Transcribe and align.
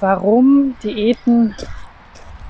warum 0.00 0.76
Diäten 0.82 1.54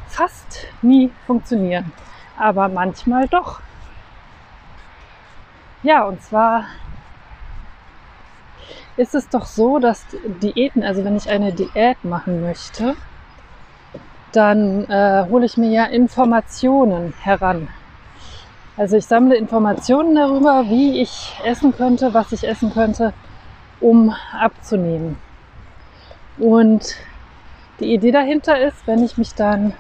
fast 0.09 0.67
nie 0.83 1.11
funktionieren, 1.27 1.93
aber 2.39 2.69
manchmal 2.69 3.29
doch. 3.29 3.61
Ja, 5.83 6.05
und 6.05 6.23
zwar 6.23 6.67
ist 8.97 9.15
es 9.15 9.29
doch 9.29 9.47
so, 9.47 9.79
dass 9.79 10.07
Diäten, 10.43 10.83
also 10.83 11.05
wenn 11.05 11.17
ich 11.17 11.29
eine 11.29 11.53
Diät 11.53 12.05
machen 12.05 12.43
möchte, 12.43 12.95
dann 14.33 14.85
äh, 14.89 15.25
hole 15.29 15.45
ich 15.47 15.57
mir 15.57 15.71
ja 15.71 15.85
Informationen 15.85 17.15
heran. 17.21 17.69
Also 18.77 18.97
ich 18.97 19.07
sammle 19.07 19.37
Informationen 19.37 20.15
darüber, 20.15 20.65
wie 20.69 21.01
ich 21.01 21.35
essen 21.45 21.75
könnte, 21.77 22.15
was 22.15 22.33
ich 22.33 22.49
essen 22.49 22.73
könnte, 22.73 23.13
um 23.81 24.15
abzunehmen. 24.33 25.19
Und 26.39 26.97
die 27.81 27.95
Idee 27.95 28.13
dahinter 28.13 28.61
ist, 28.61 28.87
wenn 28.87 29.03
ich 29.03 29.19
mich 29.19 29.35
dann 29.35 29.75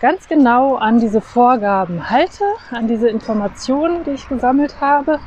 ganz 0.00 0.28
genau 0.28 0.76
an 0.76 1.00
diese 1.00 1.20
Vorgaben 1.20 2.10
halte, 2.10 2.44
an 2.70 2.88
diese 2.88 3.08
Informationen, 3.08 4.04
die 4.04 4.10
ich 4.10 4.28
gesammelt 4.28 4.80
habe, 4.80 5.18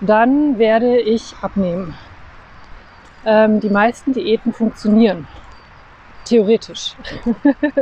dann 0.00 0.58
werde 0.58 0.98
ich 0.98 1.34
abnehmen. 1.42 1.94
Ähm, 3.24 3.60
die 3.60 3.70
meisten 3.70 4.12
Diäten 4.12 4.52
funktionieren. 4.52 5.26
Theoretisch. 6.24 6.94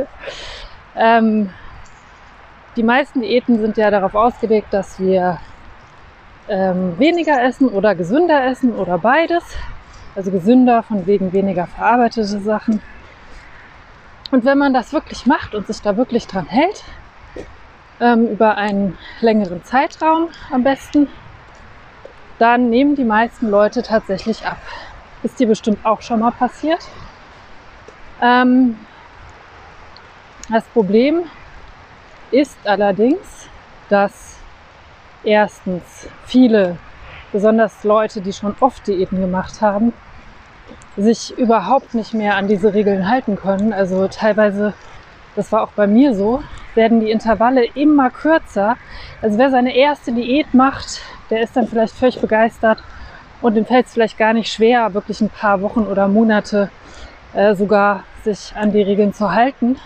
ähm, 0.95 1.49
die 2.75 2.83
meisten 2.83 3.21
Diäten 3.21 3.59
sind 3.59 3.77
ja 3.77 3.89
darauf 3.89 4.15
ausgelegt, 4.15 4.67
dass 4.71 4.99
wir 4.99 5.39
ähm, 6.49 6.97
weniger 6.99 7.41
essen 7.41 7.69
oder 7.69 7.95
gesünder 7.95 8.45
essen 8.45 8.73
oder 8.73 8.97
beides. 8.97 9.43
Also 10.15 10.31
gesünder 10.31 10.81
von 10.81 11.05
wegen 11.07 11.33
weniger 11.33 11.67
verarbeitete 11.67 12.39
Sachen. 12.39 12.81
Und 14.31 14.45
wenn 14.45 14.57
man 14.57 14.73
das 14.73 14.93
wirklich 14.93 15.25
macht 15.25 15.53
und 15.53 15.67
sich 15.67 15.81
da 15.81 15.97
wirklich 15.97 16.25
dran 16.25 16.47
hält, 16.47 16.83
ähm, 17.99 18.27
über 18.27 18.57
einen 18.57 18.97
längeren 19.21 19.63
Zeitraum 19.63 20.29
am 20.51 20.63
besten, 20.63 21.07
dann 22.39 22.69
nehmen 22.69 22.95
die 22.95 23.03
meisten 23.03 23.49
Leute 23.49 23.83
tatsächlich 23.83 24.45
ab. 24.45 24.57
Ist 25.23 25.39
dir 25.39 25.47
bestimmt 25.47 25.85
auch 25.85 26.01
schon 26.01 26.19
mal 26.19 26.31
passiert. 26.31 26.85
Ähm, 28.21 28.77
das 30.49 30.63
Problem 30.65 31.23
ist 32.31 32.57
allerdings, 32.65 33.49
dass 33.89 34.37
erstens 35.23 36.07
viele, 36.25 36.77
besonders 37.31 37.83
Leute, 37.83 38.21
die 38.21 38.33
schon 38.33 38.55
oft 38.59 38.85
Diäten 38.87 39.19
gemacht 39.19 39.61
haben, 39.61 39.93
sich 40.97 41.37
überhaupt 41.37 41.93
nicht 41.93 42.13
mehr 42.13 42.35
an 42.35 42.47
diese 42.47 42.73
Regeln 42.73 43.09
halten 43.09 43.35
können. 43.35 43.73
Also 43.73 44.07
teilweise, 44.07 44.73
das 45.35 45.51
war 45.51 45.63
auch 45.63 45.71
bei 45.71 45.87
mir 45.87 46.13
so, 46.15 46.41
werden 46.73 46.99
die 46.99 47.11
Intervalle 47.11 47.65
immer 47.75 48.09
kürzer. 48.09 48.77
Also 49.21 49.37
wer 49.37 49.49
seine 49.49 49.75
erste 49.75 50.13
Diät 50.13 50.53
macht, 50.53 51.01
der 51.29 51.41
ist 51.41 51.55
dann 51.55 51.67
vielleicht 51.67 51.95
völlig 51.95 52.19
begeistert 52.19 52.83
und 53.41 53.55
dem 53.55 53.65
fällt 53.65 53.87
es 53.87 53.93
vielleicht 53.93 54.17
gar 54.17 54.33
nicht 54.33 54.51
schwer, 54.51 54.93
wirklich 54.93 55.21
ein 55.21 55.29
paar 55.29 55.61
Wochen 55.61 55.81
oder 55.81 56.07
Monate 56.07 56.69
äh, 57.33 57.55
sogar 57.55 58.03
sich 58.23 58.53
an 58.55 58.71
die 58.71 58.81
Regeln 58.81 59.13
zu 59.13 59.31
halten 59.31 59.77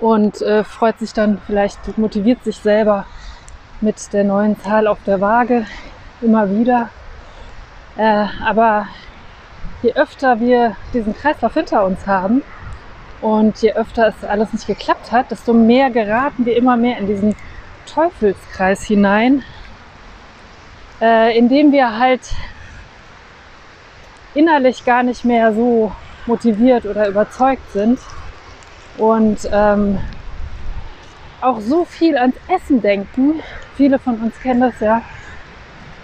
und 0.00 0.40
äh, 0.42 0.64
freut 0.64 0.98
sich 0.98 1.12
dann 1.12 1.40
vielleicht, 1.46 1.98
motiviert 1.98 2.42
sich 2.44 2.56
selber 2.56 3.06
mit 3.80 4.12
der 4.12 4.24
neuen 4.24 4.60
Zahl 4.60 4.86
auf 4.86 4.98
der 5.06 5.20
Waage 5.20 5.66
immer 6.20 6.50
wieder. 6.50 6.88
Äh, 7.96 8.26
aber 8.44 8.86
je 9.82 9.92
öfter 9.94 10.40
wir 10.40 10.76
diesen 10.94 11.14
Kreislauf 11.14 11.54
hinter 11.54 11.84
uns 11.84 12.06
haben 12.06 12.42
und 13.20 13.60
je 13.62 13.72
öfter 13.74 14.08
es 14.08 14.24
alles 14.24 14.52
nicht 14.52 14.66
geklappt 14.66 15.12
hat, 15.12 15.30
desto 15.30 15.52
mehr 15.52 15.90
geraten 15.90 16.46
wir 16.46 16.56
immer 16.56 16.76
mehr 16.76 16.98
in 16.98 17.06
diesen 17.06 17.36
Teufelskreis 17.86 18.84
hinein, 18.84 19.42
äh, 21.00 21.36
indem 21.36 21.72
wir 21.72 21.98
halt 21.98 22.22
innerlich 24.34 24.84
gar 24.84 25.02
nicht 25.02 25.24
mehr 25.24 25.52
so 25.52 25.92
motiviert 26.26 26.86
oder 26.86 27.08
überzeugt 27.08 27.72
sind 27.72 27.98
und 28.98 29.48
ähm, 29.52 29.98
auch 31.40 31.60
so 31.60 31.84
viel 31.84 32.16
ans 32.16 32.36
Essen 32.48 32.80
denken. 32.80 33.40
Viele 33.76 33.98
von 33.98 34.20
uns 34.20 34.38
kennen 34.40 34.60
das 34.60 34.78
ja. 34.80 35.02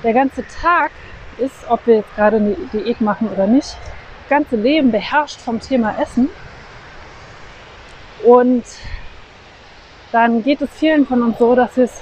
Der 0.02 0.12
ganze 0.12 0.44
Tag 0.46 0.90
ist, 1.38 1.54
ob 1.68 1.86
wir 1.86 1.96
jetzt 1.96 2.14
gerade 2.16 2.36
eine 2.36 2.54
Diät 2.72 3.00
machen 3.00 3.28
oder 3.28 3.46
nicht, 3.46 3.76
das 3.76 4.28
ganze 4.28 4.56
Leben 4.56 4.90
beherrscht 4.90 5.40
vom 5.40 5.60
Thema 5.60 5.94
Essen. 6.00 6.28
Und 8.24 8.64
dann 10.12 10.42
geht 10.42 10.60
es 10.60 10.70
vielen 10.70 11.06
von 11.06 11.22
uns 11.22 11.38
so, 11.38 11.54
dass 11.54 11.76
wir 11.76 11.84
es 11.84 12.00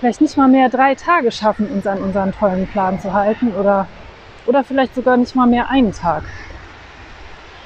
vielleicht 0.00 0.20
nicht 0.20 0.36
mal 0.36 0.48
mehr 0.48 0.68
drei 0.68 0.94
Tage 0.94 1.30
schaffen, 1.32 1.68
uns 1.68 1.86
an 1.86 1.98
unseren 1.98 2.32
tollen 2.32 2.66
Plan 2.66 3.00
zu 3.00 3.12
halten 3.12 3.52
oder, 3.54 3.86
oder 4.46 4.64
vielleicht 4.64 4.94
sogar 4.94 5.16
nicht 5.16 5.34
mal 5.34 5.46
mehr 5.46 5.70
einen 5.70 5.92
Tag. 5.92 6.22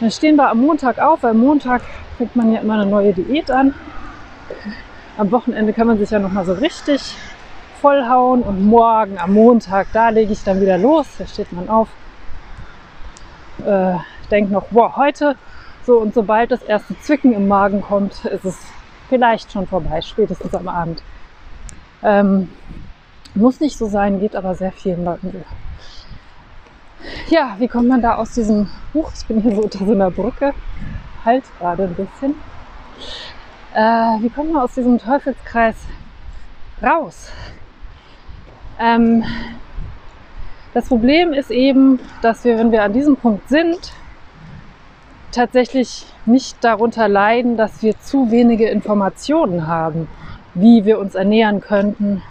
Dann 0.00 0.10
stehen 0.10 0.36
wir 0.36 0.48
am 0.48 0.60
Montag 0.60 0.98
auf, 0.98 1.22
weil 1.22 1.34
Montag 1.34 1.82
fängt 2.16 2.34
man 2.36 2.52
ja 2.52 2.60
immer 2.60 2.74
eine 2.74 2.86
neue 2.86 3.12
Diät 3.12 3.50
an. 3.50 3.74
Am 5.18 5.30
Wochenende 5.30 5.72
kann 5.72 5.86
man 5.86 5.98
sich 5.98 6.10
ja 6.10 6.18
noch 6.18 6.32
mal 6.32 6.46
so 6.46 6.54
richtig 6.54 7.16
vollhauen 7.80 8.42
und 8.42 8.66
morgen 8.66 9.18
am 9.18 9.32
Montag, 9.32 9.88
da 9.92 10.10
lege 10.10 10.32
ich 10.32 10.44
dann 10.44 10.60
wieder 10.60 10.76
los. 10.76 11.06
Da 11.18 11.26
steht 11.26 11.52
man 11.52 11.68
auf, 11.68 11.88
äh, 13.64 13.94
denkt 14.30 14.50
noch, 14.50 14.66
boah, 14.68 14.96
heute 14.96 15.36
so 15.86 15.98
und 15.98 16.14
sobald 16.14 16.50
das 16.50 16.62
erste 16.62 16.98
Zwicken 17.00 17.32
im 17.32 17.48
Magen 17.48 17.80
kommt, 17.80 18.24
ist 18.26 18.44
es 18.44 18.58
vielleicht 19.08 19.50
schon 19.50 19.66
vorbei, 19.66 20.02
spätestens 20.02 20.54
am 20.54 20.68
Abend. 20.68 21.02
Ähm, 22.02 22.50
muss 23.34 23.60
nicht 23.60 23.78
so 23.78 23.86
sein, 23.86 24.20
geht 24.20 24.36
aber 24.36 24.54
sehr 24.54 24.72
vielen 24.72 25.04
Leuten 25.04 25.32
so. 25.32 25.40
Ja, 27.34 27.56
wie 27.58 27.68
kommt 27.68 27.88
man 27.88 28.02
da 28.02 28.16
aus 28.16 28.32
diesem 28.32 28.68
Buch? 28.92 29.10
Ich 29.16 29.24
bin 29.26 29.40
hier 29.40 29.54
so 29.54 29.62
unter 29.62 29.86
so 29.86 29.92
einer 29.92 30.10
Brücke, 30.10 30.52
halt 31.24 31.44
gerade 31.58 31.84
ein 31.84 31.94
bisschen. 31.94 32.34
Äh, 33.74 34.22
wie 34.22 34.28
kommt 34.28 34.52
man 34.52 34.62
aus 34.62 34.74
diesem 34.74 34.98
Teufelskreis 34.98 35.76
raus? 36.82 37.30
Ähm, 38.80 39.24
das 40.72 40.88
Problem 40.88 41.32
ist 41.32 41.50
eben, 41.50 42.00
dass 42.22 42.44
wir, 42.44 42.58
wenn 42.58 42.72
wir 42.72 42.82
an 42.82 42.92
diesem 42.92 43.16
Punkt 43.16 43.48
sind, 43.48 43.92
tatsächlich 45.32 46.06
nicht 46.26 46.56
darunter 46.62 47.08
leiden, 47.08 47.56
dass 47.56 47.82
wir 47.82 47.98
zu 48.00 48.30
wenige 48.30 48.68
Informationen 48.68 49.66
haben, 49.66 50.08
wie 50.54 50.84
wir 50.84 50.98
uns 50.98 51.14
ernähren 51.14 51.60
könnten 51.60 52.22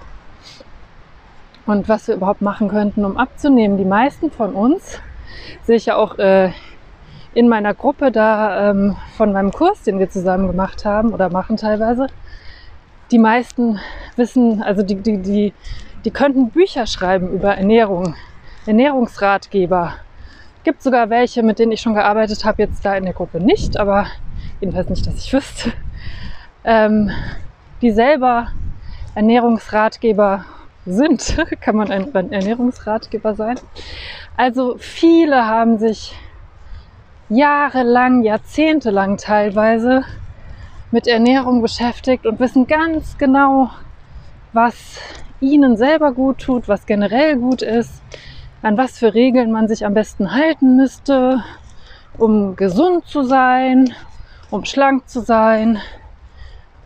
und 1.66 1.88
was 1.88 2.08
wir 2.08 2.16
überhaupt 2.16 2.42
machen 2.42 2.70
könnten, 2.70 3.06
um 3.06 3.18
abzunehmen. 3.18 3.78
Die 3.78 3.86
meisten 3.86 4.32
von 4.32 4.54
uns, 4.54 5.00
sehe 5.64 5.76
ich 5.76 5.86
ja 5.86 5.96
auch 5.96 6.18
äh, 6.18 6.52
in 7.34 7.48
meiner 7.48 7.74
Gruppe 7.74 8.12
da 8.12 8.72
ähm, 8.72 8.96
von 9.16 9.32
meinem 9.32 9.52
Kurs, 9.52 9.84
den 9.84 10.00
wir 10.00 10.10
zusammen 10.10 10.48
gemacht 10.48 10.84
haben 10.84 11.14
oder 11.14 11.30
machen 11.30 11.58
teilweise, 11.58 12.08
die 13.12 13.20
meisten 13.20 13.80
wissen, 14.16 14.62
also 14.62 14.82
die, 14.82 14.96
die, 14.96 15.18
die, 15.18 15.54
die 16.06 16.12
könnten 16.12 16.50
Bücher 16.50 16.88
schreiben 16.88 17.30
über 17.32 17.56
Ernährung, 17.56 18.16
Ernährungsratgeber, 18.66 19.96
Gibt 20.66 20.84
sogar 20.84 21.10
welche, 21.10 21.42
mit 21.42 21.58
denen 21.58 21.72
ich 21.72 21.80
schon 21.80 21.94
gearbeitet 21.94 22.44
habe, 22.44 22.62
jetzt 22.62 22.84
da 22.84 22.96
in 22.96 23.06
der 23.06 23.14
Gruppe 23.14 23.40
nicht, 23.40 23.80
aber 23.80 24.08
jedenfalls 24.60 24.90
nicht, 24.90 25.08
dass 25.08 25.16
ich 25.16 25.32
wüsste, 25.32 25.72
ähm, 26.66 27.10
die 27.82 27.92
selber 27.92 28.50
Ernährungsratgeber 29.16 30.44
sind. 30.86 31.38
Kann 31.62 31.78
man 31.78 31.92
ein 31.92 32.14
Ernährungsratgeber 32.14 33.36
sein? 33.36 33.58
Also 34.36 34.76
viele 34.78 35.48
haben 35.48 35.80
sich 35.80 36.14
jahrelang, 37.30 38.24
jahrzehntelang 38.24 39.16
teilweise 39.16 40.04
mit 40.92 41.08
Ernährung 41.08 41.62
beschäftigt 41.62 42.26
und 42.26 42.40
wissen 42.42 42.68
ganz 42.68 43.18
genau, 43.18 43.70
was 44.52 45.00
ihnen 45.42 45.78
selber 45.78 46.12
gut 46.12 46.40
tut, 46.40 46.68
was 46.68 46.86
generell 46.86 47.38
gut 47.38 47.62
ist, 47.62 48.02
an 48.62 48.78
was 48.78 48.98
für 48.98 49.14
Regeln 49.14 49.52
man 49.52 49.68
sich 49.68 49.86
am 49.86 49.94
besten 49.94 50.34
halten 50.34 50.76
müsste, 50.76 51.44
um 52.18 52.56
gesund 52.56 53.06
zu 53.06 53.24
sein, 53.24 53.94
um 54.50 54.66
schlank 54.66 55.08
zu 55.08 55.22
sein 55.22 55.80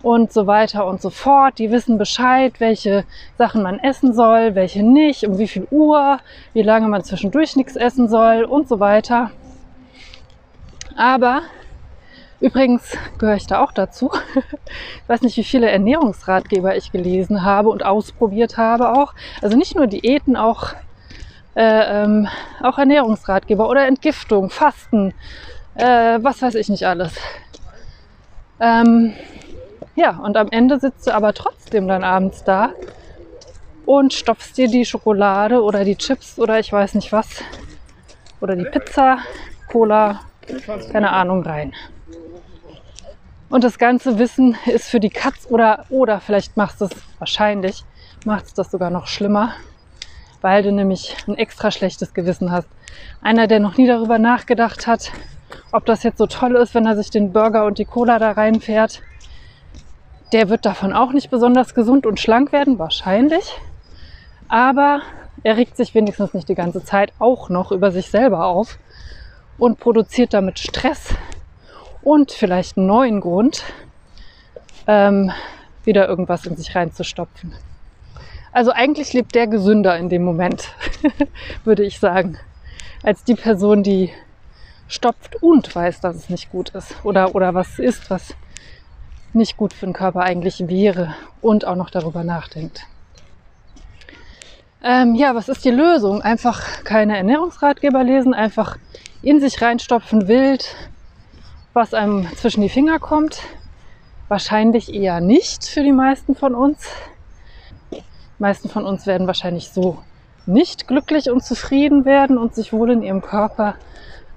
und 0.04 0.32
so 0.32 0.46
weiter 0.46 0.86
und 0.86 1.02
so 1.02 1.10
fort. 1.10 1.58
Die 1.58 1.72
wissen 1.72 1.98
Bescheid, 1.98 2.60
welche 2.60 3.06
Sachen 3.38 3.64
man 3.64 3.80
essen 3.80 4.14
soll, 4.14 4.54
welche 4.54 4.84
nicht, 4.84 5.26
um 5.26 5.40
wie 5.40 5.48
viel 5.48 5.68
Uhr, 5.72 6.20
wie 6.54 6.62
lange 6.62 6.88
man 6.88 7.04
zwischendurch 7.04 7.56
nichts 7.56 7.76
essen 7.76 8.08
soll 8.10 8.44
und 8.44 8.68
so 8.68 8.80
weiter. 8.80 9.32
Aber 10.96 11.42
übrigens 12.44 12.98
gehöre 13.18 13.38
ich 13.38 13.48
da 13.48 13.64
auch 13.64 13.72
dazu. 13.72 14.12
Ich 15.04 15.10
weiß 15.10 15.22
nicht, 15.22 15.38
wie 15.38 15.44
viele 15.44 15.70
Ernährungsratgeber 15.70 16.76
ich 16.76 16.92
gelesen 16.92 17.44
habe 17.44 17.70
und 17.70 17.86
ausprobiert 17.86 18.58
habe 18.58 18.94
auch. 18.98 19.14
Also 19.42 19.58
nicht 19.58 19.76
nur 19.76 19.88
Diäten, 19.88 20.36
auch 20.36 20.74
äh, 21.56 22.04
ähm, 22.04 22.28
auch 22.62 22.78
Ernährungsratgeber 22.78 23.70
oder 23.70 23.86
Entgiftung, 23.86 24.50
Fasten, 24.50 25.14
äh, 25.76 26.20
was 26.22 26.42
weiß 26.42 26.56
ich 26.56 26.70
nicht 26.70 26.86
alles. 26.86 27.14
Ähm, 28.60 29.14
ja, 29.96 30.18
und 30.24 30.38
am 30.38 30.48
Ende 30.50 30.80
sitzt 30.80 31.06
du 31.06 31.14
aber 31.14 31.34
trotzdem 31.34 31.88
dann 31.88 32.04
abends 32.04 32.44
da 32.44 32.72
und 33.86 34.14
stopfst 34.14 34.58
dir 34.58 34.68
die 34.68 34.86
Schokolade 34.86 35.62
oder 35.62 35.84
die 35.84 35.98
Chips 35.98 36.40
oder 36.40 36.60
ich 36.60 36.72
weiß 36.72 36.96
nicht 36.96 37.12
was 37.12 37.44
oder 38.42 38.56
die 38.56 38.66
Pizza, 38.66 39.20
Cola, 39.72 40.22
keine 40.92 41.12
Ahnung 41.12 41.44
rein. 41.44 41.74
Und 43.54 43.64
das 43.64 43.78
ganze 43.78 44.18
Wissen 44.18 44.58
ist 44.66 44.90
für 44.90 45.00
die 45.00 45.12
Katz 45.12 45.46
oder, 45.48 45.86
oder 45.92 46.20
vielleicht 46.20 46.58
machst 46.58 46.82
du 46.82 46.86
es 46.86 46.92
wahrscheinlich, 47.20 47.84
macht 48.26 48.46
es 48.46 48.56
das 48.56 48.72
sogar 48.72 48.90
noch 48.90 49.06
schlimmer, 49.06 49.54
weil 50.42 50.64
du 50.64 50.72
nämlich 50.72 51.16
ein 51.28 51.38
extra 51.38 51.70
schlechtes 51.70 52.16
Gewissen 52.16 52.52
hast. 52.52 52.68
Einer, 53.22 53.46
der 53.46 53.60
noch 53.60 53.78
nie 53.78 53.86
darüber 53.86 54.18
nachgedacht 54.18 54.88
hat, 54.88 55.12
ob 55.72 55.86
das 55.86 56.02
jetzt 56.02 56.18
so 56.18 56.26
toll 56.26 56.56
ist, 56.56 56.74
wenn 56.74 56.88
er 56.88 56.96
sich 56.96 57.12
den 57.12 57.32
Burger 57.32 57.66
und 57.66 57.78
die 57.78 57.86
Cola 57.86 58.18
da 58.18 58.32
reinfährt, 58.32 59.04
der 60.32 60.50
wird 60.50 60.66
davon 60.66 60.92
auch 60.92 61.12
nicht 61.12 61.30
besonders 61.30 61.76
gesund 61.76 62.08
und 62.08 62.20
schlank 62.20 62.54
werden, 62.54 62.80
wahrscheinlich. 62.80 63.54
Aber 64.48 65.04
er 65.44 65.58
regt 65.58 65.78
sich 65.78 65.94
wenigstens 65.94 66.34
nicht 66.34 66.50
die 66.50 66.56
ganze 66.56 66.84
Zeit 66.84 67.14
auch 67.20 67.50
noch 67.50 67.72
über 67.72 67.92
sich 67.92 68.10
selber 68.10 68.48
auf 68.48 68.80
und 69.60 69.80
produziert 69.80 70.34
damit 70.34 70.58
Stress 70.58 71.14
und 72.04 72.32
vielleicht 72.32 72.78
einen 72.78 72.88
neuen 72.88 73.22
Grund, 73.22 73.64
ähm, 74.88 75.32
wieder 75.84 76.08
irgendwas 76.08 76.46
in 76.46 76.56
sich 76.56 76.76
reinzustopfen. 76.76 77.54
Also 78.52 78.72
eigentlich 78.72 79.14
lebt 79.14 79.34
der 79.36 79.48
gesünder 79.48 79.98
in 79.98 80.10
dem 80.10 80.24
Moment, 80.24 80.70
würde 81.64 81.84
ich 81.84 82.00
sagen, 82.00 82.38
als 83.02 83.24
die 83.24 83.36
Person, 83.36 83.84
die 83.84 84.12
stopft 84.88 85.42
und 85.42 85.74
weiß, 85.74 86.02
dass 86.02 86.16
es 86.16 86.30
nicht 86.30 86.52
gut 86.52 86.70
ist 86.70 86.96
oder, 87.04 87.34
oder 87.36 87.54
was 87.54 87.80
ist, 87.80 88.10
was 88.10 88.36
nicht 89.34 89.58
gut 89.58 89.74
für 89.74 89.88
den 89.88 89.94
Körper 89.94 90.22
eigentlich 90.22 90.68
wäre 90.68 91.16
und 91.42 91.66
auch 91.66 91.76
noch 91.76 91.90
darüber 91.90 92.24
nachdenkt. 92.24 92.86
Ähm, 94.84 95.16
ja, 95.16 95.34
was 95.34 95.50
ist 95.50 95.66
die 95.66 95.72
Lösung? 95.72 96.22
Einfach 96.22 96.84
keine 96.84 97.18
Ernährungsratgeber 97.18 98.04
lesen, 98.04 98.34
einfach 98.34 98.78
in 99.22 99.40
sich 99.40 99.62
reinstopfen, 99.62 100.28
wild, 100.28 100.76
was 101.74 101.94
einem 101.94 102.28
zwischen 102.36 102.62
die 102.62 102.70
Finger 102.70 103.00
kommt. 103.00 103.42
Wahrscheinlich 104.28 104.94
eher 104.94 105.20
nicht 105.20 105.66
für 105.66 105.84
die 105.84 105.92
meisten 105.92 106.36
von 106.36 106.56
uns. 106.56 106.88
Die 107.92 108.02
meisten 108.40 108.70
von 108.70 108.86
uns 108.86 109.06
werden 109.06 109.28
wahrscheinlich 109.28 109.70
so 109.70 109.98
nicht 110.46 110.88
glücklich 110.88 111.30
und 111.30 111.44
zufrieden 111.44 112.06
werden 112.06 112.38
und 112.38 112.56
sich 112.56 112.74
wohl 112.74 112.92
in 112.92 113.02
ihrem 113.02 113.22
Körper 113.22 113.76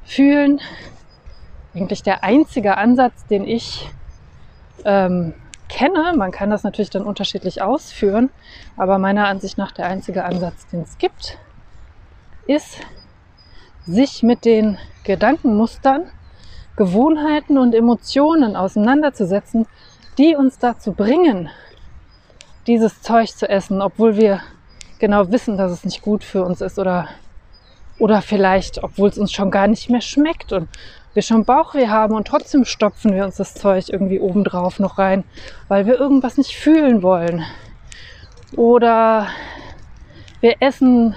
fühlen. 0.04 0.60
Eigentlich 1.74 2.02
der 2.02 2.24
einzige 2.24 2.78
Ansatz, 2.78 3.26
den 3.26 3.46
ich 3.46 3.90
ähm, 4.84 5.34
kenne, 5.68 6.14
man 6.16 6.30
kann 6.30 6.50
das 6.50 6.62
natürlich 6.62 6.90
dann 6.90 7.02
unterschiedlich 7.02 7.60
ausführen, 7.60 8.30
aber 8.76 8.98
meiner 8.98 9.26
Ansicht 9.26 9.58
nach 9.58 9.72
der 9.72 9.86
einzige 9.86 10.24
Ansatz, 10.24 10.66
den 10.68 10.82
es 10.82 10.96
gibt, 10.98 11.38
ist, 12.46 12.78
sich 13.84 14.22
mit 14.22 14.44
den 14.44 14.78
Gedankenmustern, 15.04 16.10
Gewohnheiten 16.76 17.58
und 17.58 17.75
Emotionen 17.75 18.55
auseinanderzusetzen, 18.55 19.67
die 20.19 20.37
uns 20.37 20.58
dazu 20.58 20.93
bringen, 20.93 21.49
dieses 22.67 23.02
Zeug 23.02 23.28
zu 23.28 23.49
essen, 23.49 23.81
obwohl 23.81 24.17
wir 24.17 24.40
genau 24.99 25.31
wissen, 25.31 25.56
dass 25.56 25.73
es 25.73 25.84
nicht 25.84 26.02
gut 26.02 26.25
für 26.25 26.44
uns 26.44 26.61
ist 26.61 26.78
oder, 26.78 27.08
oder 27.99 28.23
vielleicht, 28.23 28.82
obwohl 28.82 29.08
es 29.08 29.19
uns 29.19 29.32
schon 29.32 29.50
gar 29.50 29.67
nicht 29.67 29.90
mehr 29.90 30.00
schmeckt 30.00 30.52
und 30.52 30.69
wir 31.14 31.23
schon 31.23 31.44
Bauchweh 31.44 31.88
haben 31.88 32.14
und 32.14 32.26
trotzdem 32.26 32.64
stopfen 32.64 33.14
wir 33.14 33.25
uns 33.25 33.37
das 33.37 33.55
Zeug 33.55 33.88
irgendwie 33.88 34.20
obendrauf 34.20 34.78
noch 34.78 34.99
rein, 34.99 35.25
weil 35.69 35.87
wir 35.87 35.99
irgendwas 35.99 36.37
nicht 36.37 36.55
fühlen 36.55 37.02
wollen. 37.02 37.43
Oder 38.55 39.28
wir 40.40 40.56
essen 40.61 41.14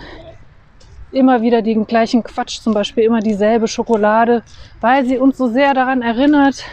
immer 1.11 1.41
wieder 1.41 1.61
den 1.61 1.87
gleichen 1.87 2.23
Quatsch, 2.23 2.61
zum 2.61 2.73
Beispiel 2.73 3.03
immer 3.03 3.19
dieselbe 3.19 3.67
Schokolade, 3.67 4.43
weil 4.81 5.05
sie 5.05 5.17
uns 5.17 5.37
so 5.37 5.47
sehr 5.47 5.73
daran 5.73 6.01
erinnert, 6.01 6.63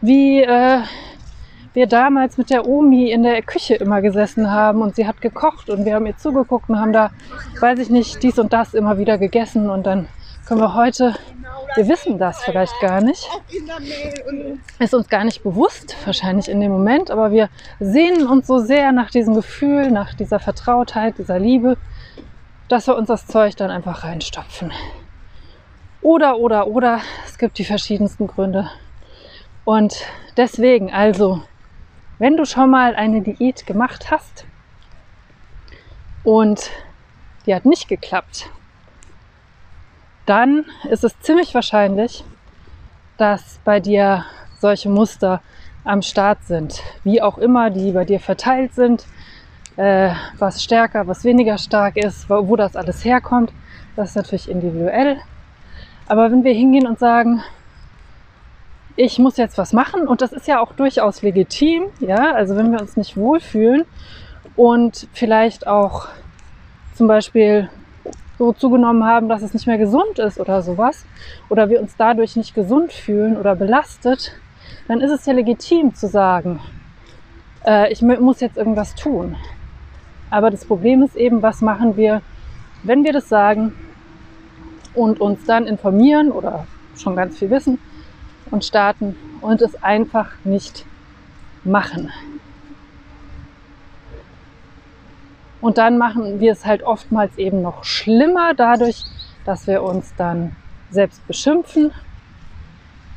wie 0.00 0.42
äh, 0.42 0.80
wir 1.72 1.86
damals 1.88 2.38
mit 2.38 2.50
der 2.50 2.66
Omi 2.68 3.10
in 3.10 3.24
der 3.24 3.42
Küche 3.42 3.74
immer 3.74 4.00
gesessen 4.00 4.50
haben 4.50 4.80
und 4.80 4.94
sie 4.94 5.06
hat 5.06 5.20
gekocht 5.20 5.68
und 5.70 5.84
wir 5.84 5.94
haben 5.94 6.06
ihr 6.06 6.16
zugeguckt 6.16 6.70
und 6.70 6.78
haben 6.78 6.92
da, 6.92 7.10
weiß 7.60 7.80
ich 7.80 7.90
nicht, 7.90 8.22
dies 8.22 8.38
und 8.38 8.52
das 8.52 8.74
immer 8.74 8.96
wieder 8.98 9.18
gegessen 9.18 9.68
und 9.68 9.84
dann 9.84 10.06
können 10.46 10.60
wir 10.60 10.74
heute, 10.74 11.14
wir 11.74 11.88
wissen 11.88 12.18
das 12.18 12.42
vielleicht 12.44 12.78
gar 12.80 13.00
nicht, 13.00 13.28
ist 14.78 14.94
uns 14.94 15.08
gar 15.08 15.24
nicht 15.24 15.42
bewusst, 15.42 15.96
wahrscheinlich 16.04 16.48
in 16.48 16.60
dem 16.60 16.70
Moment, 16.70 17.10
aber 17.10 17.32
wir 17.32 17.48
sehnen 17.80 18.26
uns 18.28 18.46
so 18.46 18.58
sehr 18.58 18.92
nach 18.92 19.10
diesem 19.10 19.34
Gefühl, 19.34 19.90
nach 19.90 20.14
dieser 20.14 20.38
Vertrautheit, 20.38 21.18
dieser 21.18 21.38
Liebe, 21.38 21.76
dass 22.68 22.86
wir 22.86 22.96
uns 22.96 23.08
das 23.08 23.26
Zeug 23.26 23.56
dann 23.56 23.70
einfach 23.70 24.04
reinstopfen. 24.04 24.72
Oder, 26.02 26.38
oder, 26.38 26.66
oder, 26.66 27.00
es 27.24 27.38
gibt 27.38 27.58
die 27.58 27.64
verschiedensten 27.64 28.26
Gründe. 28.26 28.70
Und 29.64 29.96
deswegen, 30.36 30.92
also, 30.92 31.42
wenn 32.18 32.36
du 32.36 32.44
schon 32.44 32.70
mal 32.70 32.94
eine 32.94 33.22
Diät 33.22 33.66
gemacht 33.66 34.10
hast 34.10 34.44
und 36.22 36.70
die 37.46 37.54
hat 37.54 37.64
nicht 37.64 37.88
geklappt, 37.88 38.50
dann 40.26 40.64
ist 40.90 41.04
es 41.04 41.18
ziemlich 41.20 41.54
wahrscheinlich, 41.54 42.24
dass 43.16 43.60
bei 43.64 43.80
dir 43.80 44.24
solche 44.58 44.88
Muster 44.88 45.42
am 45.84 46.02
Start 46.02 46.44
sind. 46.44 46.82
Wie 47.04 47.20
auch 47.20 47.38
immer 47.38 47.70
die 47.70 47.92
bei 47.92 48.04
dir 48.04 48.20
verteilt 48.20 48.74
sind, 48.74 49.06
äh, 49.76 50.10
was 50.38 50.62
stärker, 50.62 51.06
was 51.06 51.24
weniger 51.24 51.58
stark 51.58 51.96
ist, 51.96 52.28
wo, 52.30 52.48
wo 52.48 52.56
das 52.56 52.76
alles 52.76 53.04
herkommt, 53.04 53.52
das 53.96 54.10
ist 54.10 54.16
natürlich 54.16 54.48
individuell. 54.48 55.18
Aber 56.06 56.30
wenn 56.30 56.44
wir 56.44 56.52
hingehen 56.52 56.86
und 56.86 56.98
sagen, 56.98 57.42
ich 58.96 59.18
muss 59.18 59.36
jetzt 59.36 59.58
was 59.58 59.72
machen 59.72 60.06
und 60.06 60.20
das 60.20 60.32
ist 60.32 60.46
ja 60.46 60.60
auch 60.60 60.72
durchaus 60.72 61.22
legitim, 61.22 61.84
ja, 62.00 62.32
also 62.32 62.56
wenn 62.56 62.70
wir 62.70 62.80
uns 62.80 62.96
nicht 62.96 63.16
wohlfühlen 63.16 63.84
und 64.56 65.08
vielleicht 65.12 65.66
auch 65.66 66.08
zum 66.94 67.08
Beispiel 67.08 67.68
so 68.38 68.52
zugenommen 68.52 69.04
haben, 69.04 69.28
dass 69.28 69.42
es 69.42 69.54
nicht 69.54 69.66
mehr 69.66 69.78
gesund 69.78 70.18
ist 70.18 70.38
oder 70.38 70.62
sowas, 70.62 71.04
oder 71.48 71.70
wir 71.70 71.80
uns 71.80 71.96
dadurch 71.96 72.36
nicht 72.36 72.54
gesund 72.54 72.92
fühlen 72.92 73.36
oder 73.36 73.56
belastet, 73.56 74.32
dann 74.88 75.00
ist 75.00 75.10
es 75.10 75.26
ja 75.26 75.32
legitim 75.32 75.94
zu 75.94 76.06
sagen, 76.06 76.60
äh, 77.64 77.92
ich 77.92 78.02
muss 78.02 78.40
jetzt 78.40 78.56
irgendwas 78.56 78.94
tun. 78.94 79.36
Aber 80.34 80.50
das 80.50 80.64
Problem 80.64 81.04
ist 81.04 81.14
eben, 81.14 81.42
was 81.42 81.60
machen 81.60 81.96
wir, 81.96 82.20
wenn 82.82 83.04
wir 83.04 83.12
das 83.12 83.28
sagen 83.28 83.72
und 84.92 85.20
uns 85.20 85.44
dann 85.44 85.68
informieren 85.68 86.32
oder 86.32 86.66
schon 86.96 87.14
ganz 87.14 87.38
viel 87.38 87.50
wissen 87.50 87.78
und 88.50 88.64
starten 88.64 89.14
und 89.42 89.62
es 89.62 89.80
einfach 89.80 90.32
nicht 90.42 90.86
machen. 91.62 92.10
Und 95.60 95.78
dann 95.78 95.98
machen 95.98 96.40
wir 96.40 96.50
es 96.50 96.66
halt 96.66 96.82
oftmals 96.82 97.38
eben 97.38 97.62
noch 97.62 97.84
schlimmer 97.84 98.54
dadurch, 98.54 99.04
dass 99.44 99.68
wir 99.68 99.84
uns 99.84 100.14
dann 100.16 100.56
selbst 100.90 101.24
beschimpfen, 101.28 101.92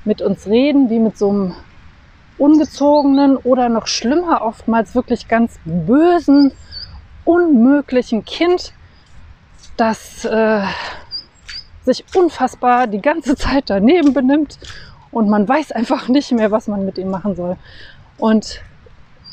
mit 0.06 0.22
uns 0.22 0.46
reden, 0.46 0.92
wie 0.92 1.00
mit 1.00 1.18
so 1.18 1.32
einem 1.32 1.56
ungezogenen 2.38 3.38
oder 3.38 3.70
noch 3.70 3.88
schlimmer 3.88 4.44
oftmals 4.44 4.94
wirklich 4.94 5.28
ganz 5.28 5.58
bösen, 5.66 6.52
unmöglichen 7.28 8.24
Kind, 8.24 8.74
das 9.76 10.24
äh, 10.26 10.62
sich 11.84 12.06
unfassbar 12.16 12.88
die 12.88 13.02
ganze 13.02 13.36
Zeit 13.46 13.66
daneben 13.70 14.14
benimmt 14.14 14.58
und 15.12 15.30
man 15.30 15.48
weiß 15.48 15.72
einfach 15.74 16.08
nicht 16.08 16.32
mehr, 16.32 16.52
was 16.52 16.68
man 16.68 16.86
mit 16.86 16.98
ihm 16.98 17.10
machen 17.10 17.36
soll. 17.36 17.58
Und 18.18 18.62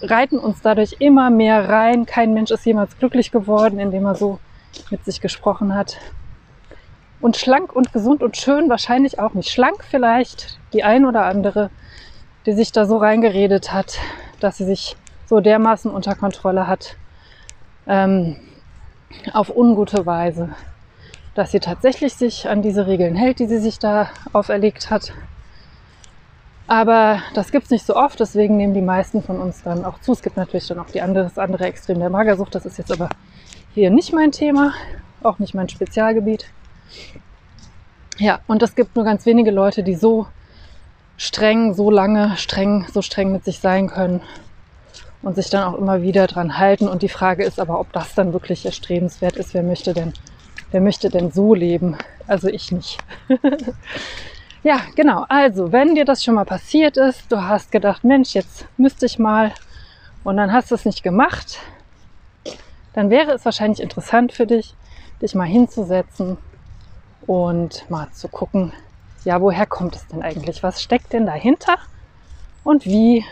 reiten 0.03 0.39
uns 0.39 0.61
dadurch 0.61 0.97
immer 0.99 1.31
mehr 1.31 1.69
rein. 1.69 2.05
Kein 2.05 2.35
Mensch 2.35 2.51
ist 2.51 2.67
jemals 2.67 2.99
glücklich 2.99 3.31
geworden, 3.31 3.79
indem 3.79 4.05
er 4.05 4.15
so 4.15 4.39
mit 4.91 5.05
sich 5.05 5.21
gesprochen 5.21 5.75
hat. 5.75 5.97
Und 7.21 7.37
schlank 7.37 7.75
und 7.75 7.93
gesund 7.93 8.23
und 8.23 8.37
schön 8.37 8.69
wahrscheinlich 8.69 9.19
auch 9.19 9.35
nicht. 9.35 9.51
Schlank 9.51 9.85
vielleicht 9.89 10.59
die 10.73 10.83
ein 10.83 11.07
oder 11.07 11.25
andere, 11.25 11.71
die 12.45 12.53
sich 12.53 12.73
da 12.73 12.85
so 12.87 12.99
reingeredet 12.99 13.73
hat, 13.73 13.99
dass 14.41 14.59
sie 14.59 14.65
sich 14.65 14.97
so 15.27 15.41
dermaßen 15.41 15.91
unter 15.91 16.15
Kontrolle 16.17 16.67
hat, 16.67 16.97
ähm, 17.87 18.37
auf 19.33 19.55
ungute 19.55 20.07
Weise, 20.07 20.51
dass 21.35 21.53
sie 21.53 21.61
tatsächlich 21.61 22.15
sich 22.15 22.49
an 22.49 22.63
diese 22.63 22.87
Regeln 22.87 23.15
hält, 23.15 23.39
die 23.39 23.47
sie 23.47 23.59
sich 23.59 23.79
da 23.79 24.11
auferlegt 24.33 24.91
hat 24.91 25.13
aber 26.67 27.23
das 27.35 27.53
gibt 27.53 27.67
es 27.67 27.71
nicht 27.71 27.85
so 27.85 27.95
oft, 27.95 28.19
deswegen 28.21 28.57
nehmen 28.57 28.73
die 28.73 28.81
meisten 28.81 29.23
von 29.23 29.39
uns 29.39 29.63
dann 29.63 29.85
auch 29.85 30.01
zu. 30.01 30.13
Es 30.13 30.23
gibt 30.23 30.37
natürlich 30.37 30.67
dann 30.67 30.79
auch 30.79 30.87
die 30.87 31.03
andere, 31.03 31.25
das 31.25 31.39
andere 31.39 31.65
Extrem 31.65 31.99
der 31.99 32.11
Magersucht, 32.11 32.55
das 32.55 32.65
ist 32.65 32.79
jetzt 32.79 32.93
aber 32.93 33.11
hier 33.75 33.91
nicht 33.91 34.13
mein 34.13 34.33
Thema. 34.33 34.73
auch 35.23 35.39
nicht 35.39 35.55
mein 35.55 35.71
Spezialgebiet. 35.71 36.47
Ja, 38.19 38.41
und 38.47 38.63
es 38.63 38.75
gibt 38.75 38.95
nur 38.95 39.07
ganz 39.07 39.25
wenige 39.25 39.51
Leute, 39.51 39.83
die 39.83 39.95
so 39.95 40.27
streng, 41.17 41.73
so 41.73 41.91
lange 41.91 42.37
streng, 42.37 42.87
so 42.93 43.01
streng 43.01 43.33
mit 43.33 43.45
sich 43.45 43.59
sein 43.59 43.89
können 43.89 44.21
und 45.25 45.35
sich 45.35 45.49
dann 45.49 45.65
auch 45.65 45.79
immer 45.79 46.03
wieder 46.03 46.27
dran 46.27 46.59
halten. 46.59 46.87
Und 46.87 47.03
die 47.03 47.09
Frage 47.09 47.45
ist 47.45 47.59
aber, 47.59 47.81
ob 47.81 47.93
das 47.93 48.15
dann 48.15 48.33
wirklich 48.33 48.67
erstrebenswert 48.67 49.37
ist. 49.37 49.55
Wer 49.55 49.63
möchte 49.63 49.95
denn, 49.95 50.13
wer 50.71 50.81
möchte 50.81 51.09
denn 51.09 51.31
so 51.31 51.55
leben? 51.55 51.97
Also 52.27 52.49
ich 52.49 52.71
nicht. 52.71 52.99
ja, 54.63 54.81
genau. 54.95 55.25
Also, 55.29 55.73
wenn 55.73 55.95
dir 55.95 56.05
das 56.05 56.23
schon 56.23 56.35
mal 56.35 56.45
passiert 56.45 56.97
ist, 56.97 57.33
du 57.33 57.43
hast 57.43 57.73
gedacht, 57.73 58.05
Mensch, 58.05 58.35
jetzt 58.35 58.67
müsste 58.77 59.07
ich 59.07 59.19
mal 59.19 59.53
und 60.25 60.37
dann 60.37 60.53
hast 60.53 60.71
du 60.71 60.75
es 60.75 60.85
nicht 60.85 61.03
gemacht, 61.03 61.59
dann 62.93 63.11
wäre 63.11 63.33
es 63.33 63.45
wahrscheinlich 63.45 63.81
interessant 63.81 64.33
für 64.33 64.47
dich, 64.47 64.75
dich 65.23 65.35
mal 65.35 65.45
hinzusetzen 65.45 66.37
und 67.27 67.89
mal 67.91 68.11
zu 68.13 68.29
gucken, 68.29 68.73
ja, 69.25 69.41
woher 69.41 69.65
kommt 69.65 69.97
es 69.97 70.07
denn 70.07 70.23
eigentlich? 70.23 70.63
Was 70.63 70.83
steckt 70.83 71.15
denn 71.15 71.25
dahinter? 71.25 71.79
Und 72.63 72.85
wie 72.85 73.25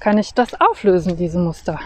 kann 0.00 0.18
ich 0.18 0.34
das 0.34 0.60
auflösen, 0.60 1.16
diese 1.16 1.38
Muster, 1.38 1.80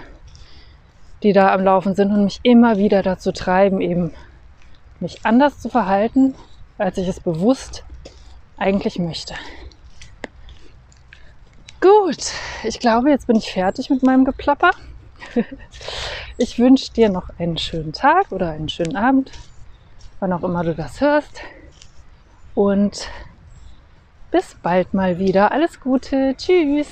die 1.22 1.32
da 1.32 1.52
am 1.52 1.64
Laufen 1.64 1.94
sind 1.94 2.12
und 2.12 2.24
mich 2.24 2.40
immer 2.42 2.76
wieder 2.78 3.02
dazu 3.02 3.32
treiben, 3.32 3.80
eben 3.80 4.12
mich 5.00 5.24
anders 5.24 5.60
zu 5.60 5.68
verhalten, 5.68 6.34
als 6.78 6.98
ich 6.98 7.08
es 7.08 7.20
bewusst 7.20 7.84
eigentlich 8.56 8.98
möchte. 8.98 9.34
Gut, 11.80 12.32
ich 12.64 12.80
glaube, 12.80 13.10
jetzt 13.10 13.28
bin 13.28 13.36
ich 13.36 13.52
fertig 13.52 13.90
mit 13.90 14.02
meinem 14.02 14.24
Geplapper. 14.24 14.70
Ich 16.40 16.56
wünsche 16.56 16.92
dir 16.92 17.08
noch 17.08 17.30
einen 17.40 17.58
schönen 17.58 17.92
Tag 17.92 18.30
oder 18.30 18.50
einen 18.50 18.68
schönen 18.68 18.94
Abend, 18.94 19.32
wann 20.20 20.32
auch 20.32 20.44
immer 20.44 20.62
du 20.62 20.72
das 20.72 21.00
hörst. 21.00 21.40
Und 22.54 23.08
bis 24.30 24.54
bald 24.62 24.94
mal 24.94 25.18
wieder. 25.18 25.50
Alles 25.50 25.80
Gute. 25.80 26.36
Tschüss. 26.36 26.86